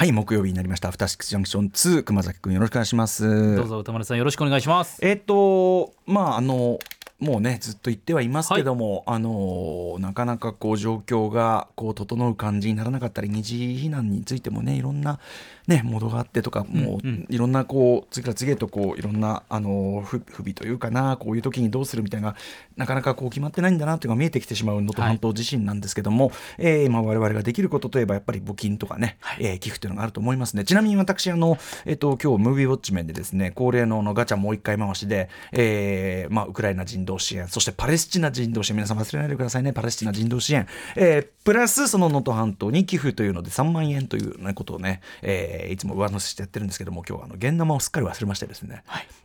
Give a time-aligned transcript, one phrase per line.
[0.00, 0.88] はい木曜日になりました。
[0.88, 3.54] アフターシックスジャンクション2熊崎君よろしくお願いします。
[3.54, 4.98] どうぞ歌丸さんよろしくお願いします。
[5.02, 6.78] えっ、とまああの
[7.20, 15.20] もうねずっと言ってはいますけども、あのなかなかこう状況がこう整う感じにならなかったり二次避難についてもねいろんな
[15.66, 17.08] ねモードがあってとかもう、うん。
[17.08, 22.34] うんいろんなこう次から次へとこういろんなあの不不備というかなこういう時にどうするみたいな
[22.76, 30.64] なかなかこう決まってないんだなというのが見えてきてしまう能登半島自身なんですけども、えー今我々ができることといえばやっぱり募金とかね、えー寄付というのがあると思いますね。
[30.64, 37.48] ちなみに私あの、えっと今日ムービーウォッチ面でですね恒例のあのガチャもう一回回しで、えーまあ、ウクライナ人道支援。
[37.48, 38.76] そしてパレスチナ人道支援。
[38.76, 39.72] 皆さん忘れないでくださいね。
[39.72, 48.82] パレスチナ人道支援、えープラスその能登半島に寄付というので3万円という、ね、ことをね、えーいつも上乗せしてやってるんですけども今日はあの現生をすっかり忘れましてですね、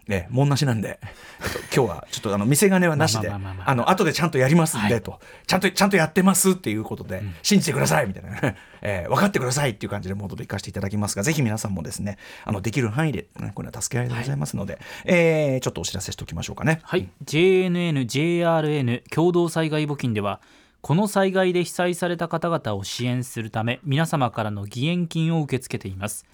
[0.08, 1.00] えーもんなしなんで、
[1.44, 5.20] えっと、今日はちょっとあの見せ金はなしであの後でちゃんとやりますんで、と。
[5.46, 8.56] ちゃんとちゃんとやってますっていうことで、信じてくださいみたいな、
[8.88, 16.80] えー分かってくださいっていう感じでモードで行かせていただきますがぜひ皆さんもですねあのできる範囲で、ね、これは助け合いでございますので、えーちょっとお知らせしておきましょうかね。
[16.84, 20.40] はい、JNN、JRN 共同災害募金では
[20.82, 26.26] この災害で被災された方々を支援するため皆様からの義援金を受け付けています。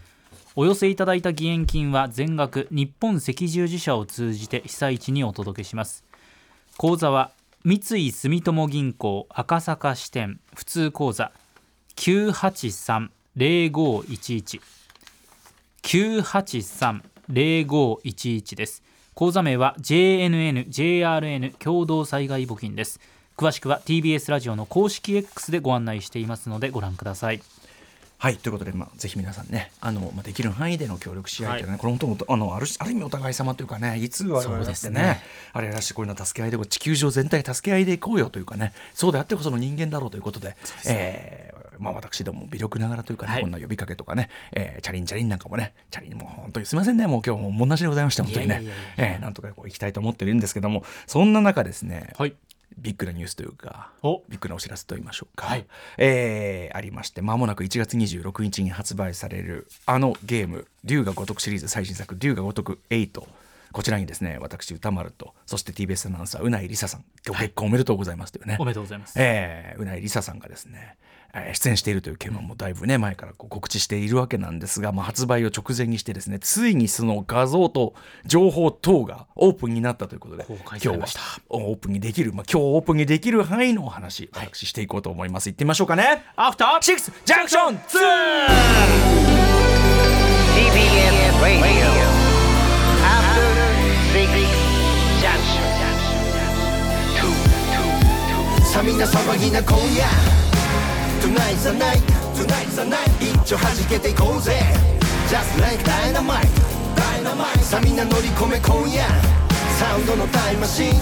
[0.55, 6.03] お寄せいただいた義援金は全額日本赤十字社を通じて被災地にお届けします。
[6.77, 7.31] 口座は
[7.63, 11.31] 三井住友銀行赤坂支店普通口座
[12.01, 14.59] 983-0511
[15.83, 18.81] 983-0511です。
[19.13, 22.99] 口座名は JNN、JRN 共同災害募金です。
[23.37, 27.43] 詳しくは TBS ラジオの公式 X でご案内していますのでご覧ください。
[28.17, 35.23] はいということで、まあ、ぜひ皆さんねあの、まあ、できる範囲での協力し合いというのはね、これ本当あのあるある意味お互い様というかねいつ我々だってねそうですね。
[35.53, 40.55] あれやらしてこういうの助け合いで地球上全体助け合いでいこうよというかねそうであってこその人間だろうということで
[40.87, 43.41] えーまあ、私ども微力ながらというかね、はい。
[43.41, 47.07] こんな呼びかけとかね、えーチャリンチャリンなんかもねチャリンもう本当にすみませんね。
[47.07, 48.61] もう今日ももんなしでございました本当にね。
[48.97, 52.33] えーなんとかこう行きたいと思ってるんですけどもそんな中ですね、はい。
[52.77, 54.23] ビッグなニュースというかお。
[54.29, 55.65] ビッグなお知らせと言いましょうか、はい。
[55.97, 63.09] えーありましてまもなく1月26日に発売されるあのゲーム「龍が如く」シリーズ最新作「龍が如く8」
[63.71, 67.05] こちらにですね私歌丸とそして TBS アナウンサーうないりささん。
[67.25, 69.13] 今日結婚おめでとうございますというね、おめでとうございます。
[69.17, 70.97] えーうないりささんがですね、
[71.33, 77.93] えー出演しているという件はもうだいぶね前からこう告知しているわけなんですが、まあ、発売を直前にしてですねついにその画像と
[78.25, 81.21] 情報等がオープンになったということで公開さ今日はれました。
[81.49, 86.25] オープンにできる、まあ、今日オープンにできる範囲のお話私していこうと思います、行ってみましょうかね。
[86.35, 87.77] アフターシックスジャンクション
[90.55, 91.87] TBS Radio.
[93.03, 93.50] After
[98.65, 100.03] さみな騒ぎな今夜。
[101.21, 102.01] Tonight's the night
[102.35, 103.07] Tonight's the night.
[103.21, 104.59] 一丁弾けていこうぜ。
[105.29, 106.45] Just like dynamite
[106.95, 107.59] Dynamite.
[107.59, 109.05] さみな乗り込め今夜。
[109.79, 110.93] サウンドのタイムマシン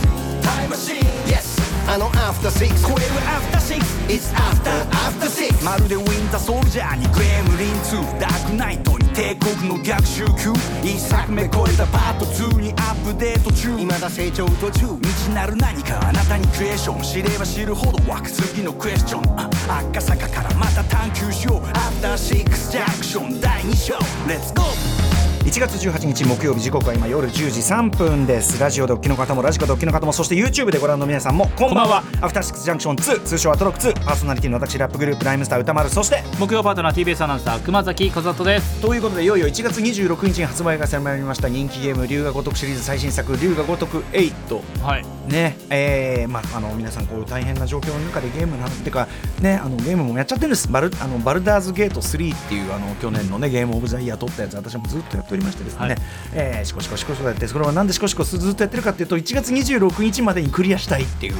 [0.44, 0.98] タイムマシン。
[1.26, 1.60] Yes.
[1.92, 3.08] あの After Six 超える。
[3.26, 3.82] After Six.
[4.08, 5.66] It's After After Six.
[5.66, 10.54] まるでウィンターソルジャーにグレムリン2ダークナイトに帝国の逆襲級。
[10.84, 13.78] 一作目超えたパート2にアップデート中。
[13.78, 14.98] 未だ成長途中。
[15.02, 17.02] 未知なる何かあなたにクエスチョン。
[17.04, 19.50] 知れば知るほど湧く次のクエスチョン。
[19.70, 21.68] 赤坂からまた探求しよう。
[21.78, 23.94] アフターシックスジャンクション第2章。
[24.28, 25.09] レッツゴー
[25.40, 28.60] 1月18日木曜日時刻は今夜10時3分です。
[28.60, 32.04] ラジオでお聞きの方もラジコでお聞きの方もそして YouTube でご覧の皆さんもこんばんは。
[32.22, 38.82] アフターシックスジャンクション2通称アトロック2パーソナリティの私ラップグループライムスター歌丸そして木曜パートナー TBS アナウンサー熊崎和人です。
[38.82, 45.06] ということでいよいよ1月26日に発売が迫りました人気ゲーム「龍が如く」シリーズ最新作「龍が如く8」はい。
[45.30, 49.08] ねえーまあ、あの皆さんこういう大変な状況の中でゲームなんてか、
[49.42, 50.68] ね、あのゲームもやっちゃってるんです。
[50.72, 55.98] バルあのバルダーズゲート3っていうあの去年の、ね、ゲームオブザイヤー取ったやつ私もずっとやっておりましてですね、はい。
[56.34, 61.36] えーシコシコシコシコやってそれはなんでシコシコずっとやってるかっていうと1月26日までにクリアしたいっていう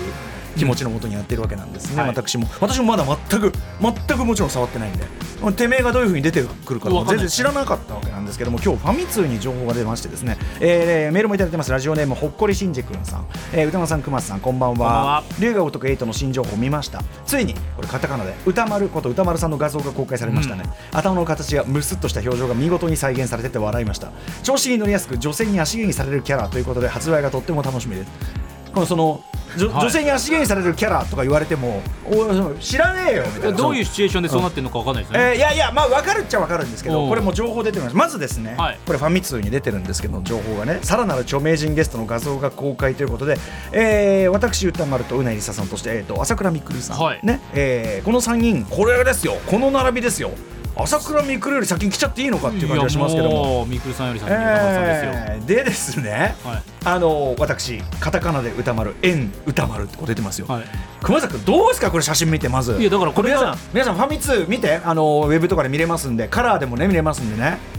[0.60, 2.10] 気持ちのもとにやってるわけなんですね、はい。
[2.10, 2.48] 私も。
[2.60, 3.52] 私もまだ全く
[3.82, 5.06] 全くもちろん触ってないんで。
[5.56, 11.72] てめえがどういうふうに出てくるか全然知らなかったわけなんですけども今日ファミ通に情報が出ましてですね、えーメールもいただいてます。
[11.72, 15.24] ラジオネームほっこりしんじ君さん、えー歌丸さん熊さんこんばんは。
[15.40, 17.02] 龍が如く8の新情報を見ました。
[17.26, 24.12] ついにこれカタカナで歌丸こと歌丸さんの画像が公開されましたね、頭の形がムスッとした表情が見事に再現されてて笑いました。
[24.44, 28.10] 調子に乗りやすく女性に足毛にされるキャラということで発売がとっても楽しみです
[28.86, 29.22] その
[29.58, 33.58] 女性に足毛にされるキャラとか言われてもおい知らねえよみたいな。
[33.58, 37.96] どういうシチュエーションでそうなってるのかわかんないですね、えーいやいやまあ分かるっちゃ分かるんですけどこれも情報出てます。
[37.96, 38.80] まずですね、はい。
[38.86, 43.38] これファミ通に出てるんですけど情報がねさらなる著名人ゲストの画像が公開ということで、
[43.72, 47.20] えー私歌丸とうなりささんとして、えー、と朝倉未来さん、はい。
[47.24, 49.34] ねえーこの3人これですよ。
[49.48, 50.32] この並びですよ
[50.84, 53.32] 朝倉未来より先に来ちゃっていいのかっていう感じがしますけども。
[53.32, 56.64] いやもうみくるさんより先にえーでですね、はい。
[56.86, 60.64] あの私カタカナで歌丸円歌丸ってこう出てますよ、はい。
[61.02, 61.92] 熊崎君どうですか？
[61.92, 62.80] これ写真見てまず。
[62.80, 67.58] いやだからこれは皆さん皆さんファミ通見てあのウェブとかで見れますんでカラーでもね見れますんでね。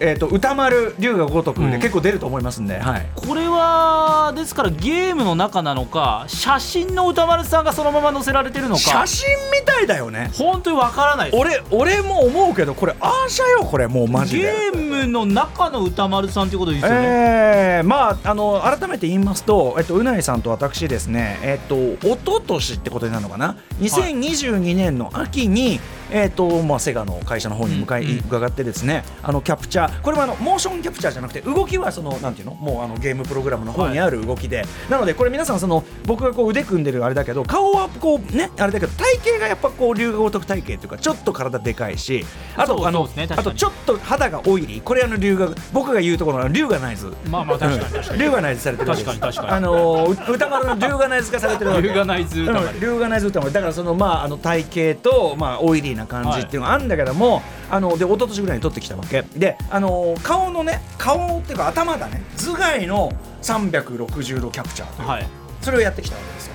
[0.00, 1.80] えっ、と歌丸龍が如くでうん。
[1.80, 3.06] 結構出ると思いますんで、はい。
[3.14, 10.30] これはですからゲームの中なのか写真の歌丸さんがそのまま載せられてるの写か真みたいだよね。
[10.34, 14.70] 本当にわからない俺俺も思うけどこれアーシャよこれもうマジで。
[14.72, 25.80] ゲームの中の歌丸さんってことですよね、えーまああの改めて言いますと、えっと、うないさんと私ですね、えっと一昨年ってことになるのかな？2022年の秋に、
[26.10, 28.18] えっとまあ、セガの会社の方に向かい、うんうん。
[28.18, 30.00] 伺ってですねあのキャプチャー。
[30.02, 32.54] これはあのモーションキャプチャーじゃなくて動きはそのなんていうの？
[32.54, 42.26] もうあのゲームプログラムの方にある動きで、なのでこれ皆さんその僕がこう腕組んでるあれだけど顔はこうねあれだけど体型がやっぱこう龍が如く体型というかちょっと体でかいし
[42.56, 44.82] あとあの、ねあとちょっと肌がオイリー。
[44.82, 48.22] これあの龍が僕が言うところの龍がない図まあまあ確かに確かに。
[48.22, 49.48] 龍がナイズされてる確かに確かに。
[49.48, 51.82] あのー歌丸の龍がナイズ化されてるわけ。
[51.82, 52.66] 龍がナイズ歌丸。
[52.66, 52.80] うん。
[52.80, 53.52] 龍がナイズ歌丸。
[53.52, 59.22] だからそのまああの体型とまあオイリーな感じっていうのがあるんだけども、あので一昨年ぐらいに撮ってきたわけ。
[59.36, 65.28] であのー顔のね顔っていうか頭だね頭蓋の360度キャプチャーというかはい。
[65.60, 66.54] それをやってきたわけですよ。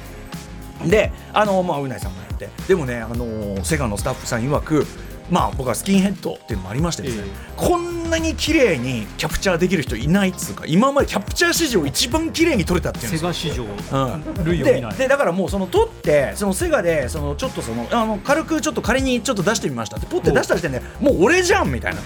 [0.90, 2.50] であのまあうないさんもやって。
[2.68, 4.86] でもねあのセガのスタッフさん曰く
[5.30, 13.34] まあ僕はスキンヘッドっていうのもありましてですね、えこんなに綺麗にキャプチャーできる人いないっつうか今までキャプチャー史上一番綺麗に撮れたっていうんですよ。
[13.34, 14.92] セガ史上うん類を見ない。
[14.92, 19.98] ででだからもうその撮ってそのセガでそのちょっとそのあの軽くちょっと仮にちょっと出してみました。
[19.98, 22.02] ってポって出した時点でもう俺じゃんみたいな。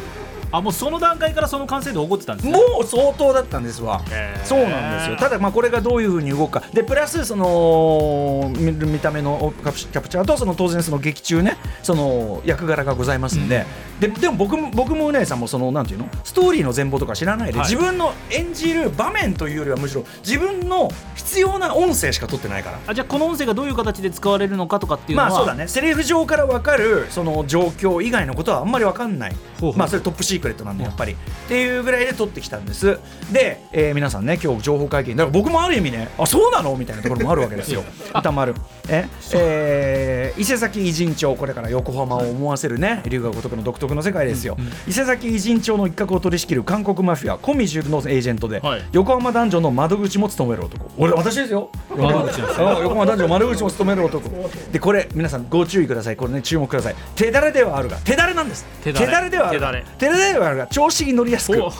[0.51, 2.53] あもうその段階からその完成度起こってたんですね。
[2.53, 4.01] もう相当だったんですわ。
[4.09, 4.45] へー。
[4.45, 5.17] そうなんですよ。
[5.17, 6.63] ただまあこれがどういうふうに動くか。
[6.71, 13.65] でプラスその見見た目のキャプキャプチャーとその当然その劇中ねその役柄がございますんで、
[13.99, 16.09] ででも僕も僕もうねさんもそのなんていうの？
[16.23, 17.69] ストーリーの全貌とか知らないで、はい。
[17.69, 22.79] 自分の演じる場面というよりはむしろ自分の必要な音声しか取ってないから。
[22.87, 25.67] あじゃあこの音声がどういう形で使われるのかとかっていうのはまあそうだね。
[25.67, 29.35] セリフ上から分かるその状況以外のことはあんまり分かんない。
[29.75, 31.13] まあそれトップシークレットなんでやっぱり。
[31.13, 31.15] っ
[31.47, 32.99] ていうぐらいで撮ってきたんです。
[33.31, 37.83] で、えー皆さんね今日情報会見だから僕もある意味ねあそうなのみたいなところもあるわけですよ。
[38.13, 38.53] 歌丸。
[38.89, 39.07] え？
[39.33, 48.81] えー伊勢崎偉人町これから横浜を思わせるね龍が如くの独特の世界ですよ、伊勢崎偉人町の一角を取り仕切る韓国マフィアコミジュルのエージェントで、はい。
[48.93, 50.89] 横浜男女の窓口も務める男。
[50.97, 51.69] 俺私ですよ。
[51.89, 54.49] 横浜男女窓口も務める男。
[54.71, 56.15] でこれ皆さんご注意ください。
[56.15, 56.95] これね注目ください。
[57.15, 57.97] 手だれではあるが。
[57.97, 58.65] 手だれなんです。
[58.83, 59.29] 手だれ。
[59.29, 59.83] ではあるが。
[59.97, 60.33] 手だれ。
[60.33, 61.61] ではあるが調子に乗りやすく。
[61.61, 61.71] お。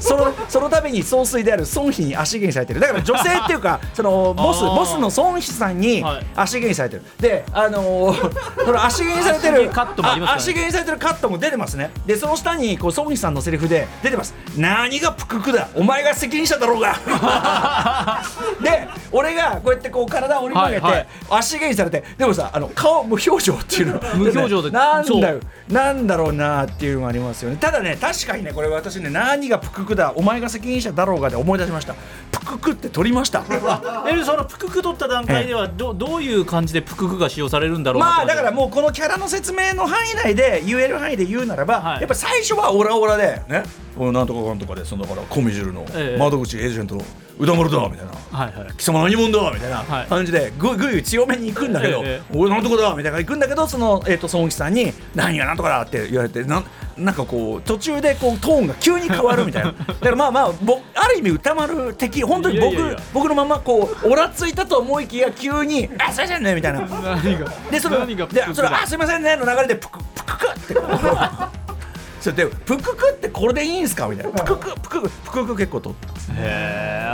[0.00, 2.80] そのその度に総帥である孫妃に足毛にされてる。
[2.80, 6.26] だから女性っていうかその ボスボスの孫妃さんにはい。
[6.36, 7.02] 足毛にされてる。
[7.20, 9.70] であのーその足毛にされてる
[10.34, 10.66] 足毛ね。
[10.66, 11.90] にされてるカットも出てますね。
[12.06, 14.34] でその下にこう孫妃さんのセリフで出てます。
[14.56, 15.68] 何がプククだ。
[15.74, 16.96] お前が責任者だろうが。
[18.62, 21.06] で俺がこうやってこう体を折り曲げて、はいはい。
[21.30, 24.00] 足毛にされてでもさあの顔無表情っていうの。
[24.14, 25.40] 無表情で なんだよ。
[25.68, 27.56] そなんだろうなっていうのがありますよね。
[27.56, 30.12] ただね確かにねこれ私ね何がプククだ。
[30.16, 31.94] お前が責任者だろうがで思い出しました。
[31.94, 32.00] プ
[32.46, 33.44] ククって取りました。
[34.08, 42.00] えそのプクク取った段階ではどどういう感じでプククが使用されるんだろうなまあだからもうこのキャラの説明の範囲内で言える範囲で言うならば、はい。
[42.00, 43.64] やっぱ最初はオラオラでね。
[43.98, 46.18] おなんとかかんとかでそのだからコミジュルのええ。
[46.18, 47.04] 窓口エージェントの
[47.38, 48.12] 歌丸だみたいな。
[48.38, 48.72] はいはい。
[48.76, 50.06] 貴様何者だみたいなはい。
[50.06, 56.64] 感じでぐいぐい強めに行くんだけど、ええ俺なんとかだみたいな行くんだけどその、えー、と孫毅さんに何がなんとかだって言われてなん
[56.96, 59.72] なんかこう途中でこうトーンが急に変わるみたいな。
[59.86, 66.80] だからまあまあぼある意味歌丸的本当に僕僕のままこうおらついたと思いきや急に「あすいませんね」みたいな。
[67.70, 68.16] でそので
[68.54, 71.65] それだあすいませんねの流れでプクプククって
[72.26, 74.08] それでプククってこれでいいんすか？
[74.08, 74.32] みたいな。
[74.32, 75.94] プククプククプクク結構とへ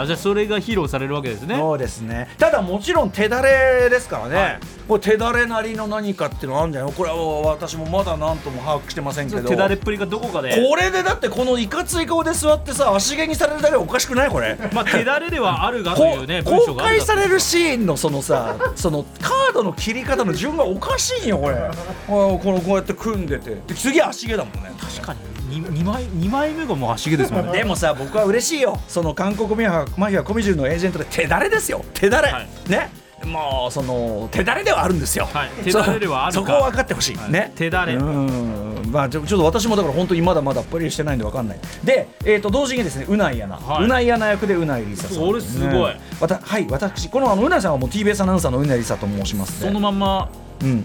[0.00, 1.54] えじゃあそれが披露されるわけですね。
[1.56, 2.28] そうですね。
[2.38, 4.60] ただもちろん手だれですからね、はい。
[4.88, 6.92] これ手だれなりの何かっていうのあるんじゃない？
[6.94, 9.46] これは私もまだ何とも把握してませんけど。
[9.46, 10.54] 手だれっぷりがどこかで。
[10.66, 14.30] これでだってこのいかつい顔で座ってさ足毛にされるだけでおかしくない？
[14.30, 14.56] これ。
[14.72, 21.56] まあ 手だれではあるがとこいうね文公開されるシーンのそのさそのカードの切り方の順がおかしいんよこれ。
[21.56, 21.70] あ
[22.08, 23.56] このこうやって組んでて。
[23.66, 24.72] で次足毛だもんね。
[24.80, 25.32] 確かに。
[25.60, 27.52] 2, 枚二枚目がもう足毛ですもんね。
[27.58, 28.80] でもさ僕は嬉しいよ。
[28.88, 31.84] その韓国マフィアコミジュルのエージェントで手だれですよ。
[31.94, 32.70] 手だれ、はい。
[32.70, 32.90] ね。
[33.26, 35.50] もうその手だれではあるんですよ、はい。
[35.64, 36.40] 手だれではあるか。
[36.40, 37.30] そそこを分かってほしい、はい。
[37.30, 37.52] ね。
[37.54, 37.94] 手だれ。
[37.94, 38.82] うん。
[38.90, 41.58] まあちょっと私もだから本当にまだまだプレイしてないんで分かんない。
[41.84, 43.84] で、えー、と同時にですねうないアナ、はい。
[43.84, 45.16] うないアナ役でうないりささん。
[45.16, 45.94] それすごい。
[45.94, 47.08] ねわたはい私。
[47.08, 49.68] このあのうないさんはもう TBS アナウンサーのうないりさと申しますね。
[49.68, 50.41] そのまんまうん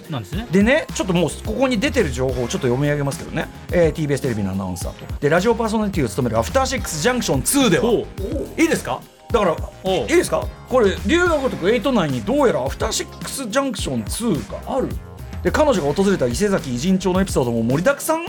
[0.10, 0.48] なんですね。
[0.51, 5.19] でねちょっともうここに出てる情報をちょっと読み上げますけどね、えー TBS テレビのアナウンサーと。
[5.19, 7.84] でラジオパーソナリティを務めるアフターシックスジャンクション2では。
[7.84, 8.05] ほ
[8.57, 9.01] いいですか？
[9.31, 10.48] だからいいですか？
[10.69, 14.89] これ龍が如く8内にどうやらアフターシックスジャンクション2がある。
[15.43, 18.24] で彼女が訪れた伊勢崎偉人町のエピソードも盛りだくさん。
[18.24, 18.27] へ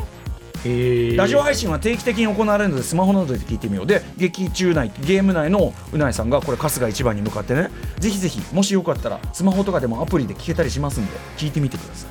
[1.17, 3.87] ラジオ配信は定期的に行われるのでスマホなどで聞いてみよう。
[3.87, 7.71] で劇中内ゲーム内のうないさんがこれ春日一番に向かってね。
[7.99, 12.11] ぜひぜひもしよかったらスマホとかでもアプリで聞けたりしますんで聞いてみてください。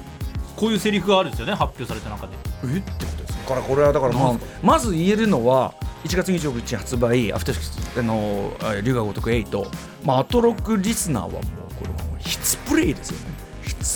[0.56, 2.34] こういうセリフがあるんですよね発表された中で。
[2.64, 2.78] え？
[2.78, 5.74] ってことですだからこれはだからまあまず言えるのは
[6.04, 9.70] 1月26日発売アフターシックスあのあ龍が如く8
[10.04, 11.42] まあアトロックリスナーはもう
[11.76, 13.37] これはもう必プレイですよね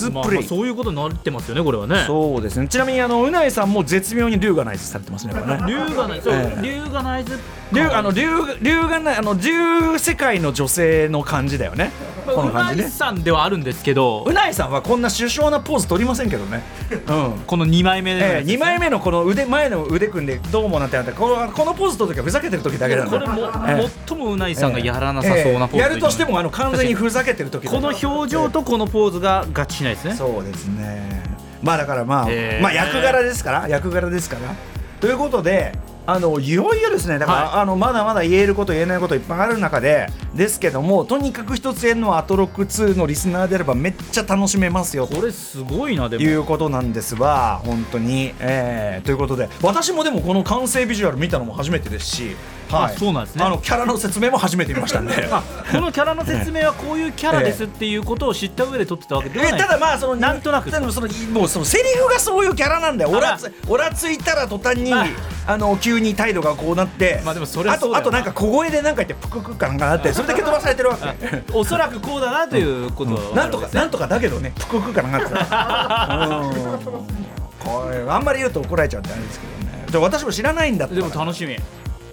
[0.09, 2.03] 必プレイ、まあまあそういうことになってますよねこれはね。
[2.07, 2.67] そうですね。
[2.67, 5.63] ちなみにあのうないさんも絶妙に龍がナイズされてますねこれね。
[5.67, 6.61] 龍がないそうええ。
[6.61, 7.37] 龍がないず
[7.71, 8.27] 龍あの龍
[8.61, 11.91] 龍がないあの龍世界の女性の感じだよね。
[12.25, 14.23] このうない感じねさんではあるんですけど。
[14.27, 16.61] うないさんはこんな首相なポーズ取りませんけどね。
[16.89, 18.53] う んこの2枚目ですね。
[18.53, 23.89] 2枚目のこの腕前の腕組んでどうもなんてなってこのこのポーズ取る時はふざけてる時だけなんだこれも、ええ。
[24.07, 25.81] 最もうないさんがやらなさそうなポーズ、ええ。
[25.81, 31.21] やるとしてもあの完全にふざけてる時だこの表情とこのポーズが合致しないですねそうですね
[31.63, 32.27] まあだからまあ、
[32.59, 34.55] まあ役柄ですから役柄ですから
[34.99, 35.73] ということで
[36.05, 37.19] あのいよいよですね。
[37.19, 45.07] だから、はあのまだまだ言えること言えないこといっぱいある中でですけどもとにかく一つ言えるのはアトロック2のリスナーであればめっちゃ楽しめますよ。
[45.07, 46.23] とこれすごいなでも。
[46.23, 47.61] いうことなんですわ。
[47.63, 52.35] 本当に、えーということで私もでもこの完成ビジュアル見たのも初めてですし、
[52.71, 53.43] はい、あそうなんですね。
[53.43, 55.27] あのキャラの説明も初めて見ましたんで。
[55.31, 59.53] あこのキャラの説明はこういうキャラですっていうことを知った上で撮ってたわけではない。
[59.55, 60.71] えただまあそのなんとなく。
[60.71, 65.05] でもそのもうそのセリフがそういうキャラなんだよあオラつオラついたら途端に、ま
[65.47, 71.43] あ、の急に態度がこうなって、まあでもそれはあとあとなんか小声でなんか言ってプクプクかなんかなってそれで蹴飛ばされてるわけ。
[71.53, 77.21] おそらくこうだなということは なんとかなんとかだけどねプクプクかなんかってうん。
[77.61, 79.85] これあんまり言うと怒られちゃうんであれですけどね。
[79.91, 81.55] で私も知らないんだってでも楽しみ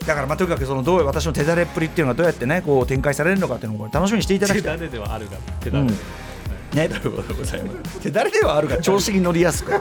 [0.08, 4.78] だからまあとにかくそのどう私の手だれっぷりっていうのがどうやってねこう展開されるのかっていうのを楽しみにしていただきたい。
[4.78, 8.02] 手だれではあるが手うんだれね、ということでございます。
[8.02, 9.72] で誰ではあるが調子に乗りやすく。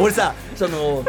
[0.00, 1.04] 俺さ、その。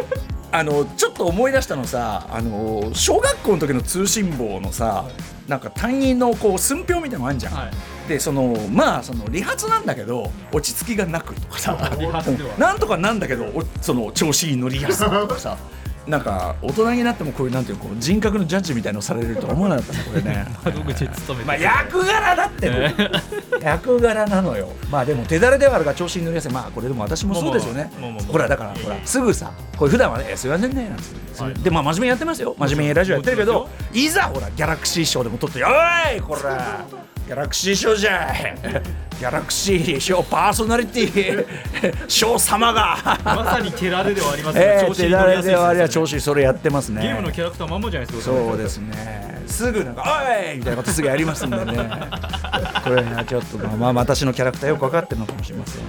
[0.52, 5.04] あのちょっと思い出したのさあの小学校の時の通信簿のさ
[5.50, 7.72] なんか担任のこう寸評みたいなのあんじゃん、はい。
[8.08, 11.92] でそのまあその理髪なんだけど落ち着きがなくとかさ。
[12.00, 12.58] 理髪では。
[12.58, 15.58] なんとかなんだけどおその調子に乗りやすいとかさ
[16.08, 20.46] なんか大人になってもこういうなんていうのこう人格のジャッジみたいのされるとは思わなかったねこれね。
[20.64, 22.70] 窓口に勤めてまあ役柄だって。
[22.70, 22.84] もう
[23.62, 24.70] 役柄なのよ。
[24.92, 26.52] まあでも手だれではあるが調子に乗りやすい。
[26.52, 27.90] まあこれでも私もそうですよね。
[28.28, 31.44] ほらだからほらすぐさこれ普段はねえ「すいませんね」なんつって。
[31.44, 31.54] はい。
[31.56, 32.56] でまあ真面目にやってますよ。
[32.60, 36.86] 真面目にラジオやってるけどもいざほらギャラクシー賞でも撮って「おいこら
[37.26, 38.56] ギャラクシー賞じゃい
[39.20, 41.46] ギャラクシー賞パーソナリティ
[42.08, 49.36] 賞様が」まさに手だれではありますえー、調子に乗りやすいですね調子それやってますねゲームのキャラクターまんまじゃないですかそうですね。
[49.48, 51.90] すぐなんか「おい!」みたいなことすぐやりますんでね。
[52.84, 55.86] これねちょっとまあまあ私のキャラクターよく分かってるのかもしれませんね。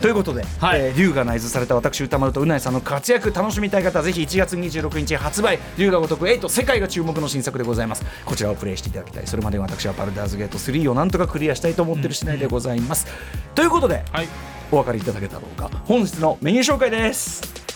[0.00, 12.69] ということで、はいえー龍が内図された私歌丸とうないさんの活躍楽しみたい方はぜひ1月26日発売「龍が如く8世界が注目の新作でございます」こちらをプレイしていただきたいそれまで私はバルダーズゲート3をなんとかクリアしたいと思ってる次第でございます。
[13.54, 14.28] ということではい。
[14.72, 15.68] お分かりいただけたろうか。
[15.84, 17.69] 本日のメニュー紹介です。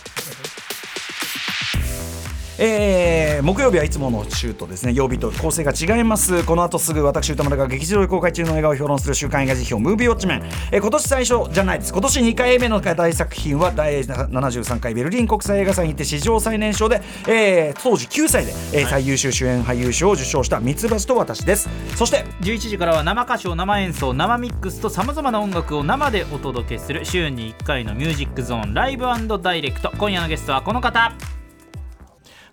[2.59, 4.93] えー木曜日はいつもの週とですね。
[4.93, 6.45] 曜日と構成が違います。
[6.45, 10.43] この後すぐ私歌丸が劇場で公開中の映画を評論する週刊映画辞表ムービーウォッチメン、
[10.73, 11.93] えー今年最初じゃないです。
[11.93, 21.69] 今年2回目の大作品は第73回ベルリン国際映画祭にて史上最年少で、えー当時9歳で、えー最優秀主演俳優賞を受賞したミツバチと私です。
[21.97, 29.05] そして11時からは生歌唱生演奏生ミックスとさまざまな音楽を生でお届けする週に1回のミュージックゾーンライブ
[29.43, 29.93] ダイレクト。
[29.99, 31.13] 今夜のゲストはこの方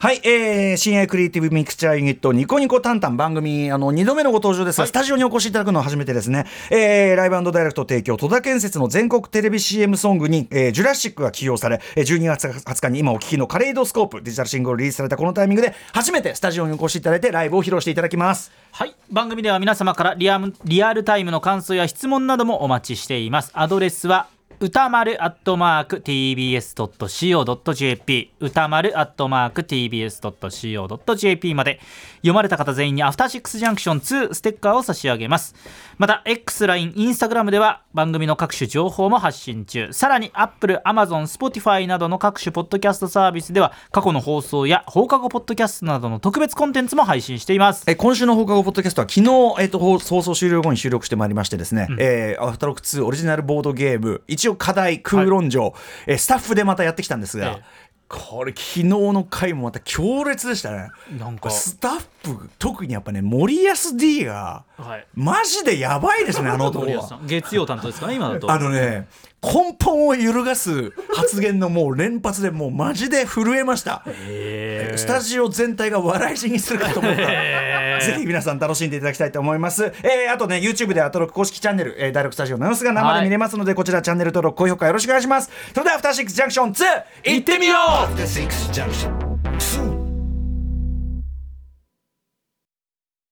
[0.01, 4.81] はい、えー、深夜クリエイティブミクチャーユニットニコニコタンタン番組あの2度目のご登場です。
[4.81, 18.51] が、スタジオにお越しいただくのは初めてですね、えー、ライブダイレクト提供戸田建設の全国テレビ CM ソングに、えー、ジュラシックが起用されえー12月20日に今お聴きのカレイドスコープデジタルシングルリリースされたこのタイミングで初めてスタジオにお越しいただいてライブを披露していただきます。
[18.72, 18.96] はい。
[19.12, 23.51] 番組では皆様からリアムリアルタイムの感想や質問などもお待ちしています。
[23.53, 24.29] アドレスは
[24.62, 26.62] 歌丸アットマーク tbs.co.jp
[28.39, 31.80] 歌丸アットマーク tbs.co.jp まで
[32.18, 35.56] 読まれた方全員にアフターシックスジャンクション2ステッカーを差し上げます。
[35.98, 39.91] また X、LINE、Instagram では番組の各種情報も発信中。
[39.94, 47.84] さらに Apple、Amazon、Spotify などの各種ポッドキャストサービスでは過去の放送や放課後ポッドキャストなどの特別コンテンツも配信しています。
[47.88, 55.74] えー今週の放課後ポッドキャストは昨日、えー、と放放送終了後に収録してまいりましてですね、えーアフタロック2オリジナルボードゲーム一応応課題空論城、
[56.08, 57.63] えースタッフでまたやってきたんですが、ええ。
[58.08, 60.89] これ昨日の回もまた強烈でしたね。
[61.17, 61.50] なんか。
[61.50, 65.08] スタッフ特にやっぱね森保 D がはい。
[65.15, 67.20] マジでやばいですねあの男は。
[67.25, 69.08] 月曜担当ですかね今だとあのね
[69.43, 74.03] 根本を揺るがす発言のもう連発でもうマジで震えました。
[74.95, 78.00] スタジオ全体が笑い死にするかと思ったら。
[78.01, 85.50] ぜひ皆さん楽しんでいただきたいと思います、えーあとね YouTube では登録公式チャンネル、えー、第6スタジオの様子が生で見れますので、こちらチャンネル登録高評価よろしくお願いします。
[85.74, 86.86] それではアフターシックスジャンクション2
[87.24, 87.75] 行ってみよ
[88.12, 89.31] う